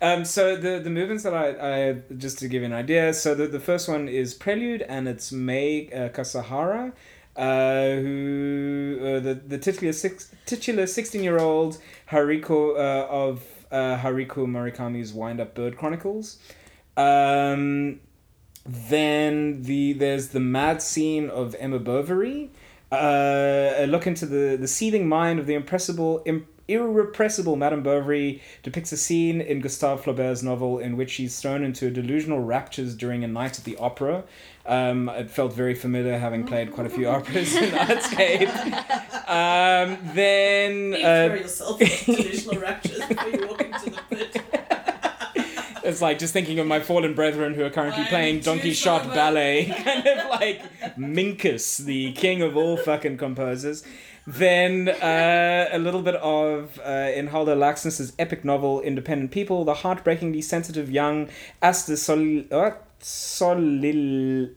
[0.00, 3.12] um, so the the movements that I, I just to give you an idea.
[3.14, 6.92] So the, the first one is Prelude, and it's Mei uh, Kasahara,
[7.36, 11.78] uh, who uh, the the titular six titular sixteen year old
[12.10, 16.38] Hariko uh, of uh, Haruki Murakami's Wind Up Bird Chronicles.
[16.96, 18.00] Um,
[18.66, 22.50] then the there's the mad scene of Emma Bovary.
[22.92, 28.42] Uh, a look into the, the seething mind of the impressible, im- irrepressible Madame Bovary
[28.62, 33.24] depicts a scene in Gustave Flaubert's novel in which she's thrown into delusional raptures during
[33.24, 34.24] a night at the opera.
[34.66, 38.48] Um, it felt very familiar having played quite a few operas in Artscape.
[39.28, 40.94] Um, then.
[40.94, 44.42] Uh, yourself delusional raptures before you walk into the pit.
[45.82, 49.08] It's like just thinking of my fallen brethren who are currently I'm playing Donkey Shot.
[49.14, 50.62] Ballet, kind of like
[50.96, 53.82] Minkus, the king of all fucking composers.
[54.30, 59.74] Then uh, a little bit of uh, in Halldór Laxness's epic novel Independent People, the
[59.74, 61.28] heartbreakingly sensitive young
[61.60, 62.70] Asta Sol- uh,
[63.00, 64.50] Solil.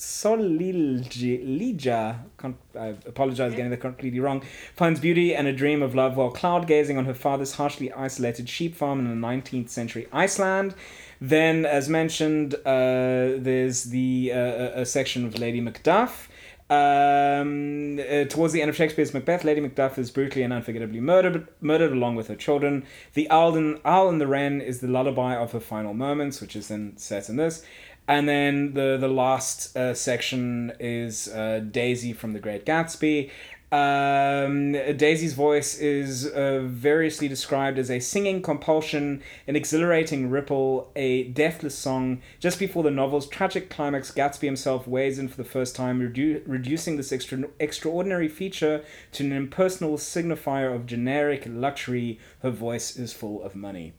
[0.00, 4.42] Solilja, con- I apologize getting that completely wrong,
[4.74, 8.48] finds beauty and a dream of love while cloud gazing on her father's harshly isolated
[8.48, 10.74] sheep farm in the 19th century Iceland.
[11.20, 16.28] Then, as mentioned, uh, there's the uh, a section of Lady Macduff.
[16.70, 21.48] Um, uh, towards the end of Shakespeare's Macbeth, Lady Macduff is brutally and unforgettably murdered,
[21.60, 22.84] murdered along with her children.
[23.14, 26.54] The Owl and, Owl and the Wren is the lullaby of her final moments, which
[26.54, 27.64] is then set in this.
[28.06, 33.30] And then the the last uh, section is uh, Daisy from The Great Gatsby.
[33.72, 41.24] Um, Daisy's voice is uh, variously described as a singing compulsion, an exhilarating ripple, a
[41.24, 42.20] deathless song.
[42.40, 46.42] Just before the novel's tragic climax, Gatsby himself weighs in for the first time, redu-
[46.46, 52.18] reducing this extra- extraordinary feature to an impersonal signifier of generic luxury.
[52.42, 53.92] Her voice is full of money.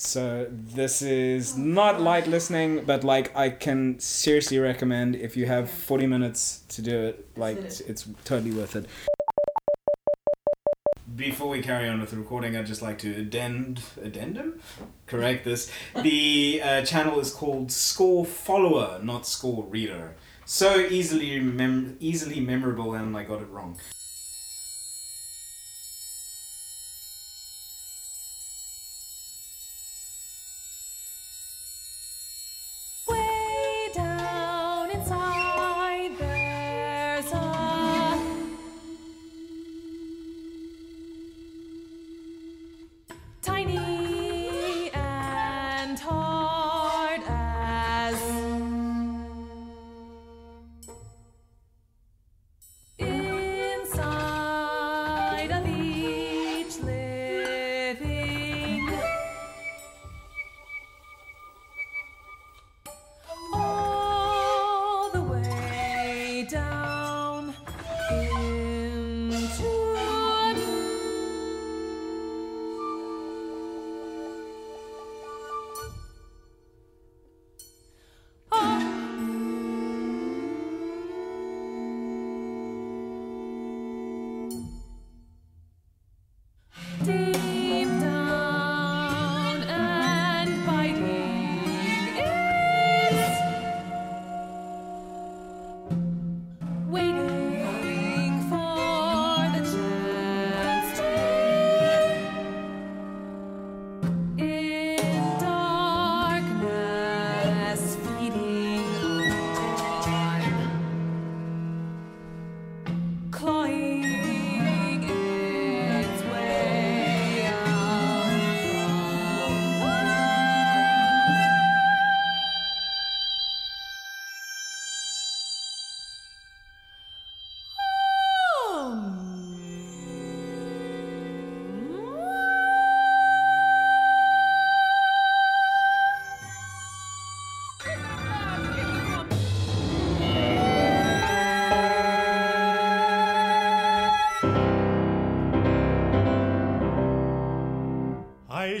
[0.00, 5.70] So this is not light listening, but like I can seriously recommend if you have
[5.70, 8.86] forty minutes to do it, like it's totally worth it.
[11.14, 14.60] Before we carry on with the recording, I'd just like to addend addendum,
[15.06, 15.70] correct this.
[15.94, 20.16] The uh, channel is called Score Follower, not Score Reader.
[20.46, 23.76] So easily mem- easily memorable, and I got it wrong.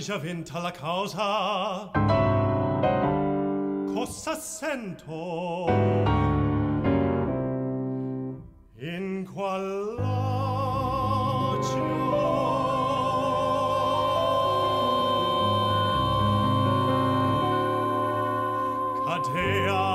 [0.00, 1.90] grigia vinta la causa
[3.92, 5.66] cosa sento?
[8.78, 10.38] In qual lacio
[19.04, 19.89] cadea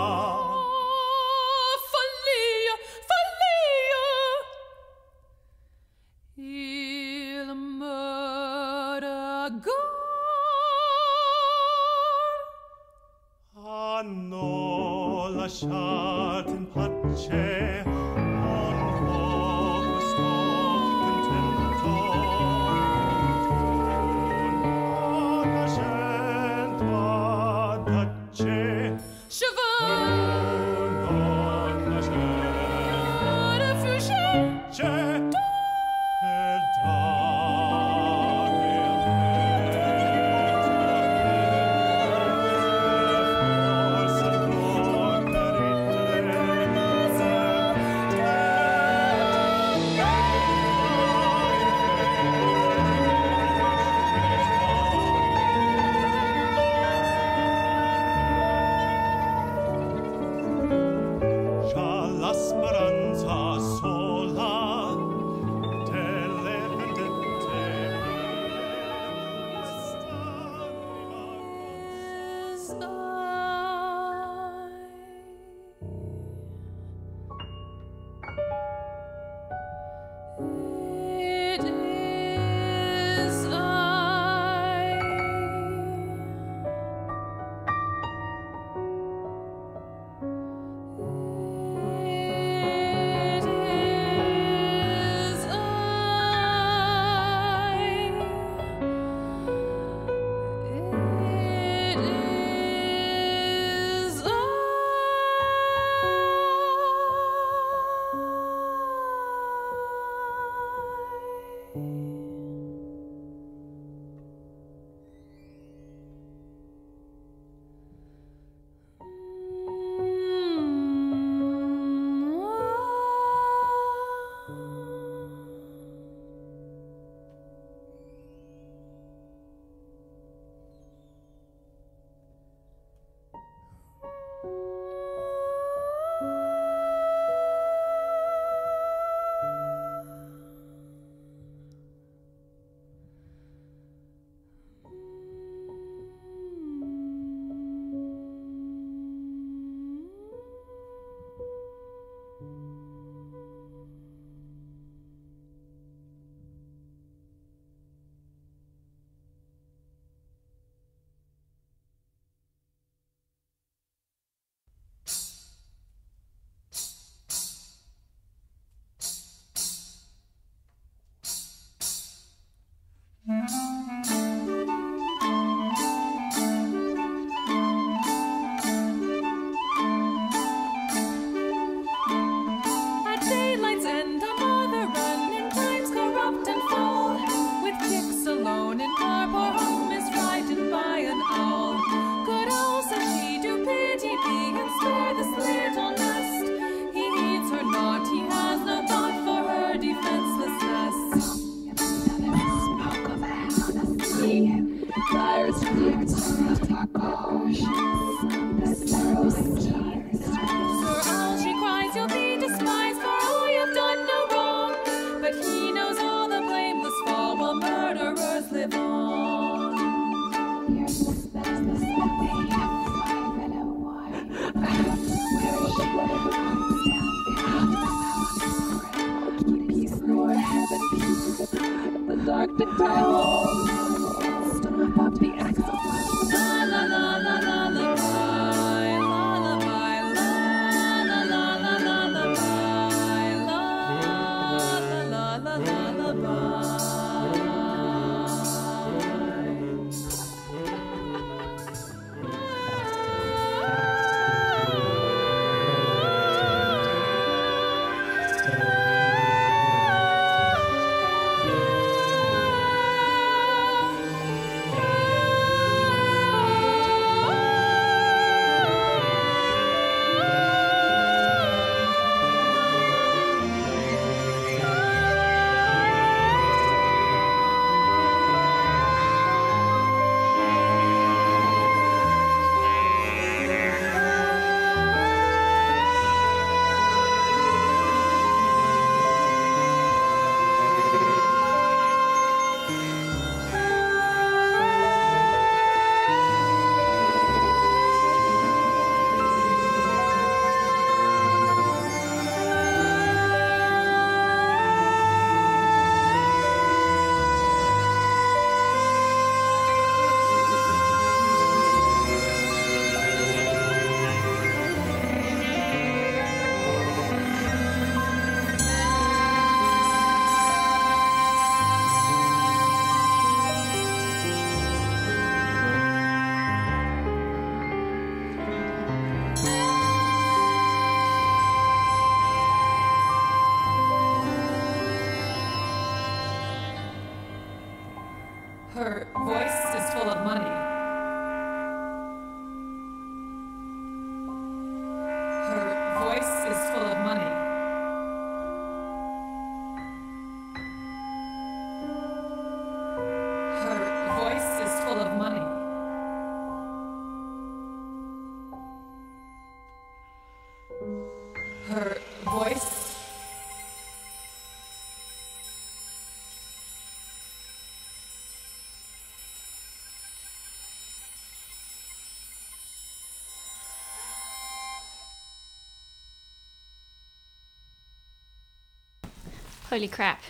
[379.75, 380.21] Holy crap.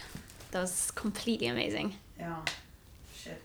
[0.49, 1.93] That was completely amazing.
[2.17, 2.37] Yeah.
[3.15, 3.39] Shit.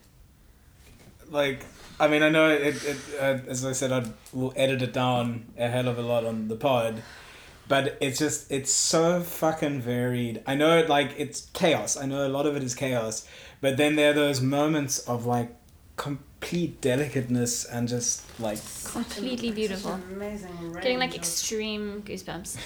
[1.30, 1.66] like
[1.98, 5.44] I mean I know it, it uh, as I said I will edit it down
[5.59, 7.03] a hell of a lot on the pod
[7.68, 12.26] but it's just it's so fucking varied I know it, like it's chaos I know
[12.26, 13.28] a lot of it is chaos
[13.61, 15.55] but then there are those moments of like
[15.96, 20.01] complete delicateness and just like Completely beautiful.
[20.11, 22.57] Amazing Getting like of- extreme goosebumps.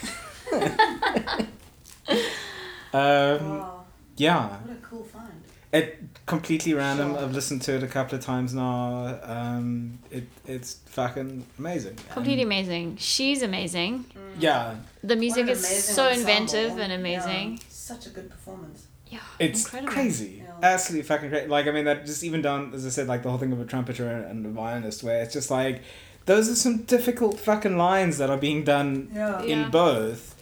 [2.94, 3.84] um, Wow.
[4.16, 5.42] yeah What a cool find.
[5.72, 5.86] it
[6.26, 7.22] completely random Sure.
[7.22, 12.42] I've listened to it a couple of times now um, it it's fucking amazing completely
[12.42, 12.96] And- amazing.
[12.98, 14.04] She's amazing.
[14.38, 16.20] yeah The music is so ensemble.
[16.20, 16.98] inventive and Yeah.
[17.02, 17.60] amazing.
[17.68, 18.86] Such a good performance.
[19.08, 19.92] Yeah, It's incredible.
[19.92, 20.42] crazy.
[20.42, 20.72] Yeah.
[20.72, 21.46] Absolutely fucking crazy.
[21.46, 23.60] Like, I mean, that just even down, as I said, like the whole thing of
[23.60, 25.82] a trumpeter and a violinist, where it's just like,
[26.24, 29.42] those are some difficult fucking lines that are being done Yeah.
[29.42, 29.52] Yeah.
[29.64, 30.33] in both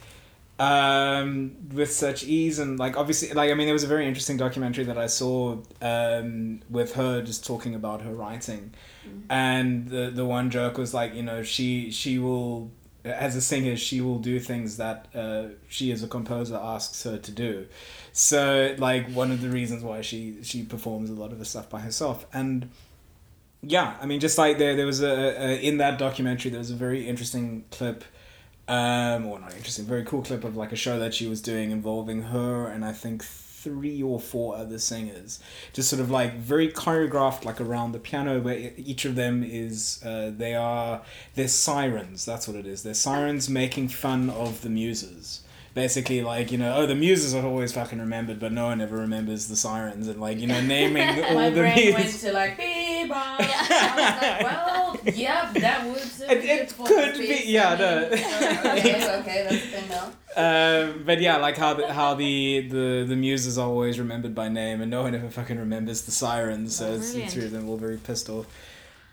[0.59, 2.59] um, with such ease.
[2.59, 5.57] And, like, obviously, like, I mean, there was a very interesting documentary that I saw
[5.81, 8.73] um, with her just talking about her writing.
[9.29, 12.71] And the, the one joke was like, you know, she, she will.
[13.05, 17.17] As a singer, she will do things that uh, she, as a composer, asks her
[17.17, 17.67] to do.
[18.13, 21.67] So like one of the reasons why she she performs a lot of the stuff
[21.67, 22.69] by herself and
[23.63, 26.69] yeah, I mean just like there there was a, a in that documentary there was
[26.69, 28.03] a very interesting clip
[28.67, 29.85] um or not interesting.
[29.85, 32.93] Very cool clip of like a show that she was doing involving her and I
[32.93, 35.39] think three or four other singers.
[35.71, 40.01] Just sort of like very choreographed like around the piano where each of them is
[40.05, 41.01] uh, they are
[41.35, 42.25] they're sirens.
[42.25, 42.83] That's what it is.
[42.83, 45.41] They're sirens making fun of the muses.
[45.73, 48.95] Basically like you know oh the muses are always fucking remembered but no one ever
[48.97, 52.21] remembers the sirens and like you know naming all My the brain went muses.
[52.21, 52.57] to like
[53.03, 53.39] beep bop.
[53.39, 55.97] I was like, well, yeah, that would.
[56.31, 58.05] It- be it could be- yeah, I no.
[58.77, 60.05] okay, okay, that's the thing now.
[60.35, 64.47] um, but yeah like how the, how the, the the muses are always remembered by
[64.49, 67.51] name and no one ever fucking remembers the sirens so Oh, it's the three of
[67.51, 68.45] them all very pissed off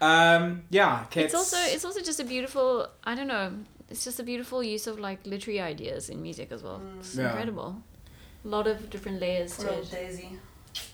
[0.00, 2.86] um yeah okay, It's also it's also just a beautiful.
[3.04, 3.52] I don't know.
[3.90, 6.80] It's just a beautiful use of like literary ideas in music as well.
[7.00, 7.26] It's Yeah.
[7.30, 7.82] incredible.
[8.44, 9.90] A lot of different layers Poor to old it.
[9.90, 10.30] Daisy.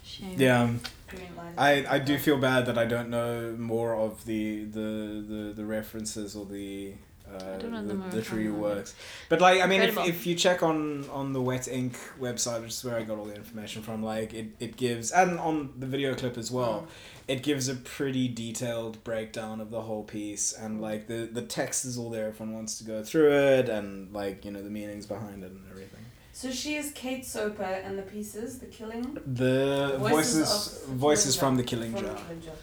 [0.05, 0.35] Shame.
[0.39, 0.71] yeah
[1.09, 1.55] Green light.
[1.57, 5.65] I, I do feel bad that I don't know more of the the, the, the
[5.65, 6.95] references or the
[7.29, 8.95] uh, don't the them more literary works.
[9.29, 12.71] But like I mean if, if you check on, on the Wet Ink website, which
[12.71, 15.87] is where I got all the information from, like it, it gives and on the
[15.87, 16.87] video clip as well,
[17.27, 21.85] it gives a pretty detailed breakdown of the whole piece and like the, the text
[21.85, 24.71] is all there if one wants to go through it and like, you know, the
[24.71, 25.96] meanings behind it and everything.
[26.41, 29.17] So she is Kate Soper and the pieces, The Killing.
[29.27, 30.51] The voices
[30.85, 31.71] of- voices from the Jar.
[31.71, 32.13] Killing From Jar.
[32.15, 32.55] The Killing Jar.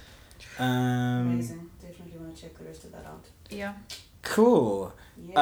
[0.60, 1.70] Um Amazing.
[1.82, 3.26] Definitely want to check the rest of that out.
[3.50, 3.74] Yeah.
[4.22, 4.94] cool.
[5.28, 5.34] Yeah.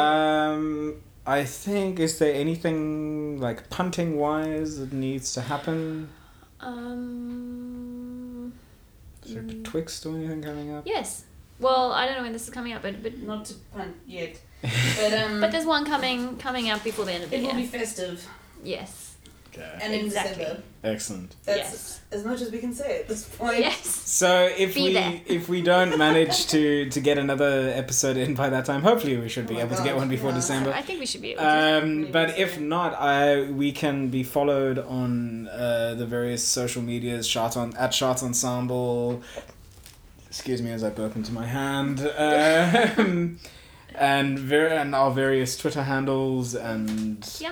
[0.52, 6.08] Um, I think is there anything like punting wise that needs to happen?
[6.62, 8.54] Um.
[9.26, 9.64] Is there Mm.
[9.66, 10.84] Twixt or anything coming up?
[10.88, 11.26] Yes.
[11.62, 14.34] Well, I don't know when this is coming up, but but Not to punt yet.
[15.00, 17.48] But um but there's one coming coming out before the end of the it will
[17.60, 17.62] year.
[17.62, 18.28] be festive
[18.64, 18.92] yes.
[19.54, 19.80] Okay.
[19.84, 20.44] and in Exactly.
[20.46, 20.64] December.
[20.84, 21.36] Excellent.
[21.46, 22.00] That's Yes.
[22.18, 23.60] as much as we can say at this point.
[23.60, 23.86] Yes.
[24.22, 24.30] So
[24.66, 25.14] if Be we there.
[25.38, 26.62] if we don't manage to
[26.96, 27.54] to get another
[27.84, 30.10] episode in by that time, hopefully we should be Oh my able to get one
[30.16, 30.42] before yeah.
[30.42, 30.72] December.
[30.82, 31.50] I think we should be able to.
[31.78, 31.88] Um,
[32.18, 32.66] but if story.
[32.76, 37.24] not, I we can be followed on uh, the various social medias.
[37.28, 39.22] Shot on at Shot Ensemble.
[40.32, 42.00] Excuse me as I burp into my hand.
[42.18, 43.38] Um,
[43.96, 47.52] and ver- and our various Twitter handles and Yeah.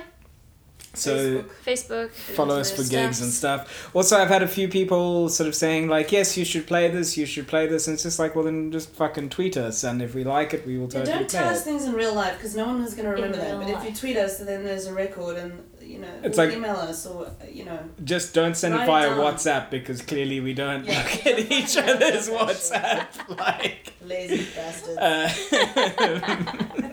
[0.94, 1.50] So Facebook.
[1.64, 2.10] Facebook.
[2.10, 2.90] follow us for Stuff.
[2.90, 3.90] gigs and stuff.
[3.94, 7.16] Also, I've had a few people sort of saying like, "Yes, you should play this.
[7.16, 10.02] You should play this," and it's just like, well, then just fucking tweet us, and
[10.02, 11.64] if we like it, we will Yeah, totally don't play tell us it.
[11.64, 13.58] things in real life because no one is going to remember In that.
[13.58, 16.52] real But if you tweet us, then there's a record, and you know, It's like-
[16.52, 17.78] email us or you know.
[18.04, 19.10] Just don't send it via.
[19.10, 20.98] WhatsApp because clearly we don't Yeah.
[21.02, 23.06] look at each other's WhatsApp.
[23.40, 24.98] Like, Lazy bastards.
[24.98, 25.28] uh,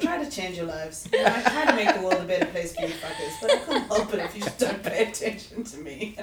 [0.02, 1.08] try to change your lives.
[1.12, 3.52] You know, I try to make the world a better place for you fuckers, but
[3.52, 6.18] I can't help it if you just don't pay attention to me.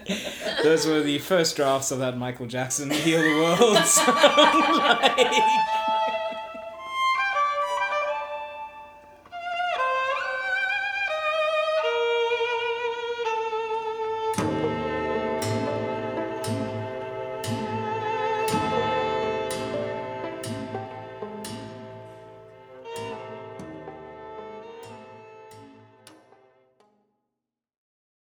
[0.63, 4.15] Those were the first drafts of that Michael Jackson Heal the World song.
[4.15, 5.17] like,